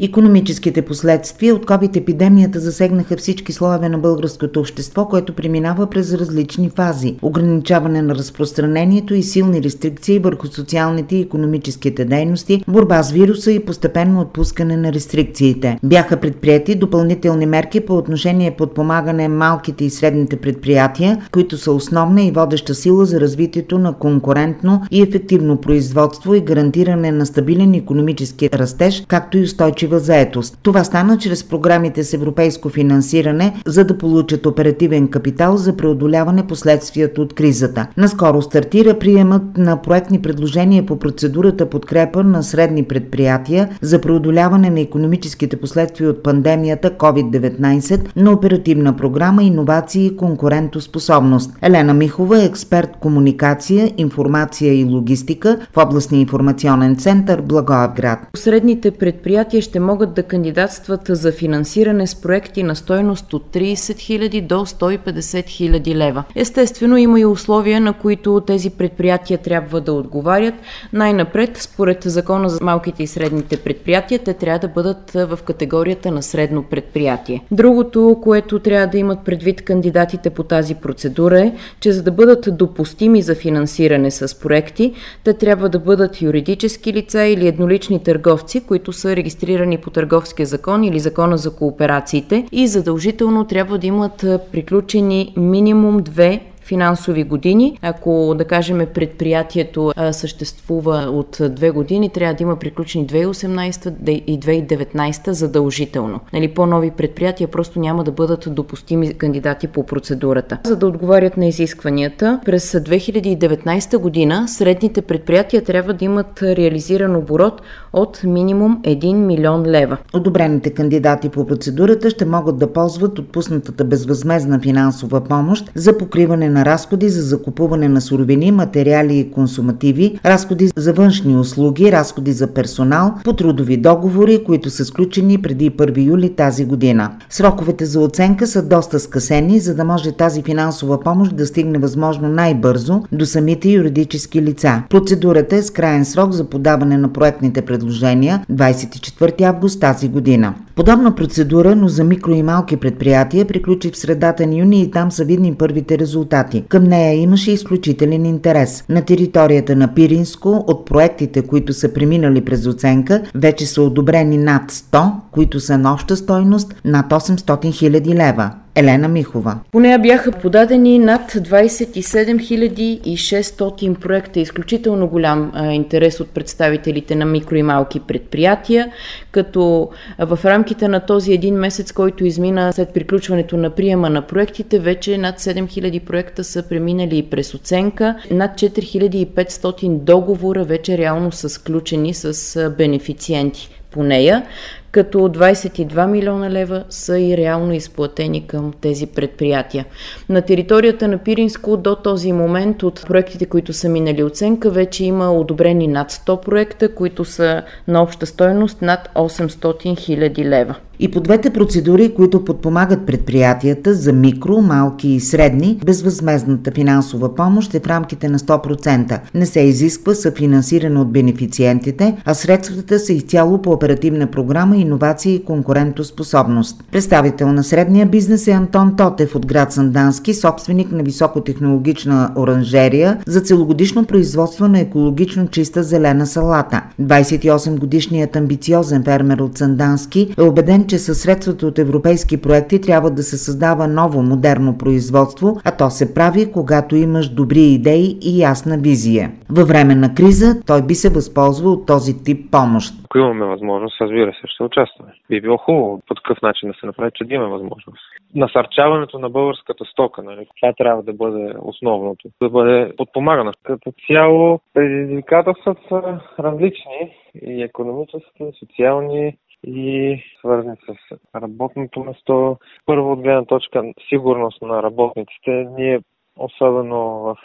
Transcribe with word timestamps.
Економическите 0.00 0.82
последствия 0.82 1.54
от 1.54 1.66
COVID-епидемията 1.66 2.60
засегнаха 2.60 3.16
всички 3.16 3.52
слоеве 3.52 3.88
на 3.88 3.98
българското 3.98 4.60
общество, 4.60 5.04
което 5.04 5.32
преминава 5.32 5.86
през 5.86 6.14
различни 6.14 6.70
фази. 6.70 7.16
Ограничаване 7.22 8.02
на 8.02 8.14
разпространението 8.14 9.14
и 9.14 9.22
силни 9.22 9.62
рестрикции 9.62 10.18
върху 10.18 10.46
социалните 10.46 11.16
и 11.16 11.20
економическите 11.20 12.04
дейности, 12.04 12.64
борба 12.68 13.02
с 13.02 13.12
вируса 13.12 13.52
и 13.52 13.64
постепенно 13.64 14.20
отпускане 14.20 14.76
на 14.76 14.92
рестрикциите. 14.92 15.78
Бяха 15.82 16.16
предприяти 16.16 16.74
допълнителни 16.74 17.46
мерки 17.46 17.80
по 17.80 17.96
отношение 17.96 18.56
подпомагане 18.56 19.28
малките 19.28 19.84
и 19.84 19.90
средните 19.90 20.36
предприятия, 20.36 21.26
които 21.32 21.58
са 21.58 21.72
основна 21.72 22.22
и 22.22 22.30
водеща 22.30 22.74
сила 22.74 23.06
за 23.06 23.20
развитието 23.20 23.78
на 23.78 23.92
конкурентно 23.92 24.82
и 24.90 25.02
ефективно 25.02 25.56
производство 25.56 26.34
и 26.34 26.40
гарантиране 26.40 27.12
на 27.12 27.26
стабилен 27.26 27.74
економически 27.74 28.50
растеж, 28.52 29.04
както 29.08 29.38
и 29.38 29.42
устойчив 29.42 29.87
устойчива 29.88 29.98
заетост. 29.98 30.58
Това 30.62 30.84
стана 30.84 31.18
чрез 31.18 31.44
програмите 31.44 32.04
с 32.04 32.14
европейско 32.14 32.68
финансиране, 32.68 33.54
за 33.66 33.84
да 33.84 33.98
получат 33.98 34.46
оперативен 34.46 35.08
капитал 35.08 35.56
за 35.56 35.76
преодоляване 35.76 36.46
последствията 36.46 37.22
от 37.22 37.34
кризата. 37.34 37.86
Наскоро 37.96 38.42
стартира 38.42 38.98
приемът 38.98 39.42
на 39.56 39.82
проектни 39.82 40.22
предложения 40.22 40.86
по 40.86 40.98
процедурата 40.98 41.66
подкрепа 41.66 42.24
на 42.24 42.42
средни 42.42 42.84
предприятия 42.84 43.68
за 43.80 44.00
преодоляване 44.00 44.70
на 44.70 44.80
економическите 44.80 45.56
последствия 45.56 46.10
от 46.10 46.22
пандемията 46.22 46.90
COVID-19 46.90 48.16
на 48.16 48.32
оперативна 48.32 48.96
програма 48.96 49.42
Иновации 49.42 50.06
и 50.06 50.16
конкурентоспособност. 50.16 51.50
Елена 51.62 51.94
Михова 51.94 52.42
е 52.42 52.44
експерт 52.44 52.90
комуникация, 53.00 53.92
информация 53.96 54.74
и 54.74 54.84
логистика 54.84 55.58
в 55.72 55.76
областния 55.76 56.20
информационен 56.20 56.96
център 56.96 57.40
Благоевград. 57.40 58.18
Средните 58.36 58.90
предприятия 58.90 59.62
ще 59.62 59.77
ще 59.78 59.84
могат 59.84 60.14
да 60.14 60.22
кандидатстват 60.22 61.00
за 61.08 61.32
финансиране 61.32 62.06
с 62.06 62.14
проекти 62.14 62.62
на 62.62 62.76
стойност 62.76 63.34
от 63.34 63.46
30 63.52 63.74
000 63.74 64.46
до 64.46 64.54
150 64.54 64.98
000 65.10 65.94
лева. 65.94 66.24
Естествено, 66.34 66.96
има 66.96 67.20
и 67.20 67.24
условия, 67.24 67.80
на 67.80 67.92
които 67.92 68.40
тези 68.40 68.70
предприятия 68.70 69.38
трябва 69.38 69.80
да 69.80 69.92
отговарят. 69.92 70.54
Най-напред, 70.92 71.56
според 71.56 72.02
закона 72.02 72.48
за 72.48 72.58
малките 72.62 73.02
и 73.02 73.06
средните 73.06 73.56
предприятия, 73.56 74.18
те 74.18 74.34
трябва 74.34 74.58
да 74.58 74.68
бъдат 74.68 75.10
в 75.14 75.38
категорията 75.44 76.10
на 76.10 76.22
средно 76.22 76.62
предприятие. 76.62 77.44
Другото, 77.50 78.18
което 78.22 78.58
трябва 78.58 78.86
да 78.86 78.98
имат 78.98 79.24
предвид 79.24 79.64
кандидатите 79.64 80.30
по 80.30 80.42
тази 80.42 80.74
процедура 80.74 81.40
е, 81.40 81.52
че 81.80 81.92
за 81.92 82.02
да 82.02 82.10
бъдат 82.10 82.48
допустими 82.56 83.22
за 83.22 83.34
финансиране 83.34 84.10
с 84.10 84.40
проекти, 84.40 84.92
те 85.24 85.34
трябва 85.34 85.68
да 85.68 85.78
бъдат 85.78 86.22
юридически 86.22 86.92
лица 86.92 87.22
или 87.22 87.46
еднолични 87.46 88.02
търговци, 88.02 88.60
които 88.60 88.92
са 88.92 89.16
регистрирани 89.16 89.67
регулирани 89.68 89.78
по 89.78 89.90
търговския 89.90 90.46
закон 90.46 90.84
или 90.84 91.00
закона 91.00 91.38
за 91.38 91.50
кооперациите 91.50 92.46
и 92.52 92.68
задължително 92.68 93.44
трябва 93.44 93.78
да 93.78 93.86
имат 93.86 94.24
приключени 94.52 95.34
минимум 95.36 95.98
две 95.98 96.40
финансови 96.68 97.24
години. 97.24 97.78
Ако, 97.82 98.34
да 98.38 98.44
кажем, 98.44 98.86
предприятието 98.94 99.92
съществува 100.12 100.96
от 100.96 101.40
две 101.50 101.70
години, 101.70 102.08
трябва 102.08 102.34
да 102.34 102.42
има 102.42 102.56
приключени 102.56 103.06
2018 103.06 104.10
и 104.10 104.40
2019 104.40 105.30
задължително. 105.30 106.20
Нали, 106.32 106.48
по-нови 106.48 106.90
предприятия 106.90 107.48
просто 107.48 107.80
няма 107.80 108.04
да 108.04 108.12
бъдат 108.12 108.48
допустими 108.54 109.14
кандидати 109.14 109.66
по 109.68 109.86
процедурата. 109.86 110.58
За 110.64 110.76
да 110.76 110.86
отговарят 110.86 111.36
на 111.36 111.46
изискванията, 111.46 112.40
през 112.44 112.72
2019 112.72 113.98
година 113.98 114.48
средните 114.48 115.02
предприятия 115.02 115.64
трябва 115.64 115.94
да 115.94 116.04
имат 116.04 116.42
реализиран 116.42 117.16
оборот 117.16 117.62
от 117.92 118.20
минимум 118.24 118.78
1 118.82 119.14
милион 119.14 119.66
лева. 119.66 119.96
Одобрените 120.12 120.70
кандидати 120.70 121.28
по 121.28 121.46
процедурата 121.46 122.10
ще 122.10 122.24
могат 122.24 122.58
да 122.58 122.72
ползват 122.72 123.18
отпуснатата 123.18 123.84
безвъзмезна 123.84 124.60
финансова 124.60 125.24
помощ 125.24 125.70
за 125.74 125.98
покриване 125.98 126.48
на 126.48 126.57
на 126.58 126.64
разходи 126.64 127.08
за 127.08 127.22
закупуване 127.22 127.88
на 127.88 128.00
суровини, 128.00 128.52
материали 128.52 129.18
и 129.18 129.30
консумативи, 129.30 130.18
разходи 130.24 130.70
за 130.76 130.92
външни 130.92 131.36
услуги, 131.36 131.92
разходи 131.92 132.32
за 132.32 132.46
персонал 132.46 133.14
по 133.24 133.32
трудови 133.32 133.76
договори, 133.76 134.44
които 134.44 134.70
са 134.70 134.84
сключени 134.84 135.42
преди 135.42 135.70
1 135.70 136.04
юли 136.04 136.34
тази 136.34 136.64
година. 136.64 137.10
Сроковете 137.30 137.84
за 137.84 138.00
оценка 138.00 138.46
са 138.46 138.62
доста 138.62 139.00
скъсени, 139.00 139.60
за 139.60 139.74
да 139.74 139.84
може 139.84 140.12
тази 140.12 140.42
финансова 140.42 141.00
помощ 141.00 141.36
да 141.36 141.46
стигне 141.46 141.78
възможно 141.78 142.28
най-бързо 142.28 143.02
до 143.12 143.26
самите 143.26 143.68
юридически 143.68 144.42
лица. 144.42 144.82
Процедурата 144.90 145.56
е 145.56 145.62
с 145.62 145.70
крайен 145.70 146.04
срок 146.04 146.32
за 146.32 146.44
подаване 146.44 146.96
на 146.98 147.12
проектните 147.12 147.62
предложения 147.62 148.44
24 148.52 149.42
август 149.42 149.80
тази 149.80 150.08
година. 150.08 150.54
Подобна 150.78 151.14
процедура, 151.14 151.76
но 151.76 151.88
за 151.88 152.04
микро 152.04 152.32
и 152.32 152.42
малки 152.42 152.76
предприятия, 152.76 153.44
приключи 153.44 153.90
в 153.90 153.98
средата 153.98 154.46
на 154.46 154.54
юни 154.54 154.82
и 154.82 154.90
там 154.90 155.12
са 155.12 155.24
видни 155.24 155.54
първите 155.54 155.98
резултати 155.98 156.47
резултати. 156.48 156.68
Към 156.68 156.84
нея 156.84 157.14
имаше 157.14 157.52
изключителен 157.52 158.26
интерес. 158.26 158.84
На 158.88 159.02
територията 159.02 159.76
на 159.76 159.94
Пиринско 159.94 160.64
от 160.66 160.86
проектите, 160.86 161.42
които 161.42 161.72
са 161.72 161.92
преминали 161.92 162.44
през 162.44 162.66
оценка, 162.66 163.22
вече 163.34 163.66
са 163.66 163.82
одобрени 163.82 164.38
над 164.38 164.72
100, 164.72 165.10
които 165.32 165.60
са 165.60 165.78
на 165.78 165.92
обща 165.92 166.16
стойност 166.16 166.74
над 166.84 167.10
800 167.10 167.40
000 167.40 168.14
лева. 168.14 168.50
Елена 168.74 169.08
Михова. 169.08 169.58
По 169.72 169.80
нея 169.80 169.98
бяха 169.98 170.32
подадени 170.32 170.98
над 170.98 171.32
27 171.32 173.00
600 173.02 173.98
проекта. 173.98 174.40
Изключително 174.40 175.08
голям 175.08 175.52
интерес 175.72 176.20
от 176.20 176.30
представителите 176.30 177.14
на 177.14 177.24
микро 177.24 177.54
и 177.54 177.62
малки 177.62 178.00
предприятия, 178.00 178.92
като 179.30 179.90
в 180.18 180.38
рамките 180.44 180.88
на 180.88 181.00
този 181.00 181.32
един 181.32 181.54
месец, 181.54 181.92
който 181.92 182.24
измина 182.24 182.72
след 182.72 182.94
приключването 182.94 183.56
на 183.56 183.70
приема 183.70 184.10
на 184.10 184.22
проектите, 184.22 184.78
вече 184.78 185.18
над 185.18 185.40
7000 185.40 186.04
проекта 186.04 186.44
са 186.44 186.62
преминали 186.68 187.22
през 187.22 187.54
оценка. 187.54 188.14
Над 188.30 188.50
4500 188.50 189.88
договора 189.88 190.64
вече 190.64 190.98
реално 190.98 191.32
са 191.32 191.48
сключени 191.48 192.14
с 192.14 192.70
бенефициенти 192.78 193.70
по 193.90 194.02
нея 194.02 194.46
като 194.90 195.18
22 195.18 196.06
милиона 196.06 196.50
лева 196.50 196.84
са 196.90 197.18
и 197.18 197.36
реално 197.36 197.72
изплатени 197.72 198.46
към 198.46 198.72
тези 198.80 199.06
предприятия. 199.06 199.84
На 200.28 200.42
територията 200.42 201.08
на 201.08 201.18
Пиринско 201.18 201.76
до 201.76 201.96
този 201.96 202.32
момент 202.32 202.82
от 202.82 203.06
проектите, 203.08 203.46
които 203.46 203.72
са 203.72 203.88
минали 203.88 204.22
оценка, 204.22 204.70
вече 204.70 205.04
има 205.04 205.32
одобрени 205.32 205.88
над 205.88 206.12
100 206.12 206.40
проекта, 206.40 206.94
които 206.94 207.24
са 207.24 207.62
на 207.88 208.02
обща 208.02 208.26
стойност 208.26 208.82
над 208.82 209.08
800 209.14 209.98
хиляди 209.98 210.44
лева. 210.44 210.74
И 211.00 211.10
по 211.10 211.20
двете 211.20 211.50
процедури, 211.50 212.14
които 212.14 212.44
подпомагат 212.44 213.06
предприятията 213.06 213.94
за 213.94 214.12
микро, 214.12 214.60
малки 214.60 215.08
и 215.08 215.20
средни, 215.20 215.78
безвъзмезната 215.86 216.70
финансова 216.70 217.34
помощ 217.34 217.74
е 217.74 217.80
в 217.80 217.86
рамките 217.86 218.28
на 218.28 218.38
100%. 218.38 219.20
Не 219.34 219.46
се 219.46 219.60
изисква 219.60 220.14
съфинансиране 220.14 221.00
от 221.00 221.12
бенефициентите, 221.12 222.16
а 222.24 222.34
средствата 222.34 222.98
са 222.98 223.12
изцяло 223.12 223.62
по 223.62 223.70
оперативна 223.70 224.26
програма 224.26 224.76
иновации 224.80 225.34
и 225.34 225.44
конкурентоспособност. 225.44 226.84
Представител 226.92 227.52
на 227.52 227.62
средния 227.62 228.06
бизнес 228.06 228.48
е 228.48 228.50
Антон 228.50 228.96
Тотев 228.96 229.34
от 229.34 229.46
град 229.46 229.72
Сандански, 229.72 230.34
собственик 230.34 230.92
на 230.92 231.02
високотехнологична 231.02 232.32
оранжерия 232.36 233.18
за 233.26 233.40
целогодишно 233.40 234.04
производство 234.04 234.68
на 234.68 234.80
екологично 234.80 235.48
чиста 235.48 235.82
зелена 235.82 236.26
салата. 236.26 236.82
28-годишният 237.02 238.36
амбициозен 238.36 239.04
фермер 239.04 239.38
от 239.38 239.58
Сандански 239.58 240.34
е 240.38 240.42
убеден, 240.42 240.86
че 240.86 240.98
със 240.98 241.20
средствата 241.20 241.66
от 241.66 241.78
европейски 241.78 242.36
проекти 242.36 242.80
трябва 242.80 243.10
да 243.10 243.22
се 243.22 243.38
създава 243.38 243.88
ново 243.88 244.22
модерно 244.22 244.78
производство, 244.78 245.60
а 245.64 245.70
то 245.70 245.90
се 245.90 246.14
прави, 246.14 246.52
когато 246.52 246.96
имаш 246.96 247.28
добри 247.28 247.62
идеи 247.62 248.18
и 248.22 248.40
ясна 248.40 248.78
визия. 248.78 249.30
Във 249.50 249.68
време 249.68 249.94
на 249.94 250.14
криза 250.14 250.60
той 250.66 250.82
би 250.82 250.94
се 250.94 251.10
възползвал 251.10 251.72
от 251.72 251.86
този 251.86 252.22
тип 252.24 252.50
помощ. 252.50 252.94
Ако 253.04 253.18
имаме 253.18 253.46
възможност, 253.46 254.00
разбира 254.00 254.32
се, 254.32 254.46
ще 254.46 254.64
участваме. 254.68 255.12
Би 255.28 255.40
било 255.40 255.56
хубаво 255.56 256.00
по 256.06 256.14
такъв 256.14 256.42
начин 256.42 256.68
да 256.68 256.74
се 256.74 256.86
направи, 256.86 257.10
че 257.14 257.24
да 257.24 257.34
имаме 257.34 257.50
възможност. 257.50 257.98
Насърчаването 258.34 259.18
на 259.18 259.30
българската 259.30 259.84
стока, 259.84 260.22
нали? 260.22 260.46
това 260.60 260.72
трябва 260.72 261.02
да 261.02 261.12
бъде 261.12 261.54
основното, 261.62 262.28
да 262.42 262.48
бъде 262.48 262.92
подпомагано. 262.96 263.52
Като 263.62 263.92
цяло 264.06 264.60
предизвикателствата 264.74 265.80
са 265.88 266.20
различни 266.38 267.16
и 267.42 267.62
економически, 267.62 268.44
и 268.44 268.52
социални, 268.58 269.36
и 269.66 270.18
свързани 270.38 270.76
с 270.76 271.16
работното 271.36 272.04
место. 272.04 272.56
Първо 272.86 273.12
от 273.12 273.20
гледна 273.20 273.44
точка 273.44 273.92
сигурност 274.08 274.62
на 274.62 274.82
работниците. 274.82 275.50
Ние 275.50 276.00
особено 276.38 276.98
в 276.98 277.36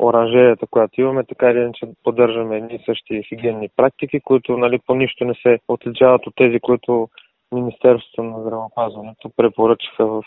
оранжерията, 0.00 0.66
която 0.70 1.00
имаме, 1.00 1.24
така 1.24 1.50
или 1.50 1.58
иначе 1.58 1.86
поддържаме 2.04 2.56
едни 2.56 2.78
същи 2.86 3.22
хигиенни 3.28 3.68
практики, 3.76 4.20
които 4.20 4.56
нали, 4.56 4.78
по 4.86 4.94
нищо 4.94 5.24
не 5.24 5.34
се 5.34 5.58
отличават 5.68 6.26
от 6.26 6.34
тези, 6.36 6.60
които 6.60 7.08
Министерството 7.54 8.22
на 8.22 8.40
здравеопазването 8.40 9.30
препоръчаха 9.36 10.06
в 10.06 10.22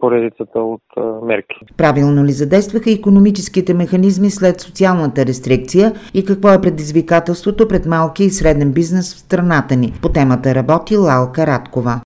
поредицата 0.00 0.60
от 0.60 0.82
мерки. 1.22 1.56
Правилно 1.76 2.24
ли 2.24 2.32
задействаха 2.32 2.90
економическите 2.90 3.74
механизми 3.74 4.30
след 4.30 4.60
социалната 4.60 5.26
рестрикция 5.26 5.92
и 6.14 6.24
какво 6.24 6.48
е 6.52 6.60
предизвикателството 6.60 7.68
пред 7.68 7.86
малки 7.86 8.24
и 8.24 8.30
среден 8.30 8.72
бизнес 8.72 9.14
в 9.14 9.18
страната 9.18 9.76
ни? 9.76 9.92
По 10.02 10.08
темата 10.08 10.54
работи 10.54 10.96
Лалка 10.96 11.46
Радкова. 11.46 11.94